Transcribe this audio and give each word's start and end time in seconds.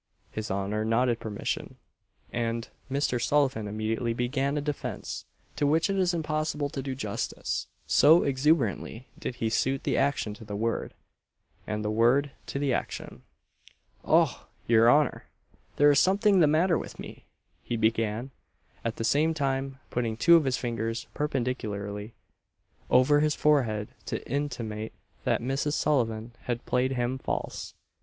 His 0.31 0.49
honour 0.49 0.83
nodded 0.83 1.19
permission, 1.19 1.77
and 2.33 2.67
Mr. 2.91 3.21
Sullivan 3.21 3.67
immediately 3.67 4.15
began 4.15 4.57
a 4.57 4.59
defence, 4.61 5.25
to 5.57 5.67
which 5.67 5.91
it 5.91 5.95
is 5.95 6.11
impossible 6.11 6.69
to 6.71 6.81
do 6.81 6.95
justice; 6.95 7.67
so 7.85 8.23
exuberantly 8.23 9.09
did 9.19 9.35
he 9.35 9.47
suit 9.51 9.83
the 9.83 9.97
action 9.97 10.33
to 10.33 10.43
the 10.43 10.55
word, 10.55 10.95
and 11.67 11.85
the 11.85 11.91
word 11.91 12.31
to 12.47 12.57
the 12.57 12.73
action. 12.73 13.21
"Och! 14.03 14.49
your 14.67 14.89
honour, 14.89 15.25
there 15.75 15.91
is 15.91 15.99
something 15.99 16.39
the 16.39 16.47
matter 16.47 16.79
with 16.79 16.97
me!" 16.97 17.27
he 17.61 17.77
began; 17.77 18.31
at 18.83 18.95
the 18.95 19.03
same 19.03 19.35
time 19.35 19.77
putting 19.91 20.17
two 20.17 20.35
of 20.35 20.45
his 20.45 20.57
fingers 20.57 21.05
perpendicularly 21.13 22.15
over 22.89 23.19
his 23.19 23.35
forehead 23.35 23.89
to 24.07 24.27
intimate 24.27 24.93
that 25.25 25.41
Mrs. 25.41 25.73
Sullivan 25.73 26.31
had 26.45 26.65
played 26.65 26.93
him 26.93 27.19
false. 27.19 27.75